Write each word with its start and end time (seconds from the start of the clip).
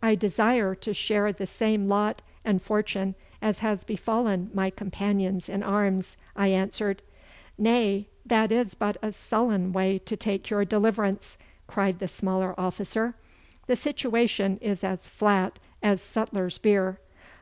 'I 0.00 0.14
desire 0.14 0.74
to 0.76 0.94
share 0.94 1.30
the 1.30 1.46
same 1.46 1.88
lot 1.88 2.22
and 2.42 2.62
fortune 2.62 3.14
as 3.42 3.58
has 3.58 3.84
befallen 3.84 4.50
my 4.54 4.70
companions 4.70 5.46
in 5.46 5.62
arms,' 5.62 6.16
I 6.34 6.48
answered. 6.48 7.02
'Nay, 7.58 8.08
that 8.24 8.50
is 8.50 8.74
but 8.74 8.96
a 9.02 9.12
sullen 9.12 9.74
way 9.74 9.98
to 9.98 10.16
take 10.16 10.48
your 10.48 10.64
deliverance,' 10.64 11.36
cried 11.66 11.98
the 11.98 12.08
smaller 12.08 12.58
officer. 12.58 13.14
'The 13.66 13.76
situation 13.76 14.56
is 14.62 14.82
as 14.82 15.06
flat 15.06 15.58
as 15.82 16.00
sutler's 16.00 16.56
beer. 16.56 16.98